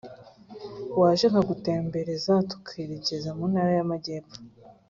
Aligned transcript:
Waje 0.99 1.25
nkagutembereza 1.31 2.33
tukerekeza 2.49 3.29
mu 3.37 3.43
Ntara 3.51 3.71
y’Amajyepfo 3.77 4.37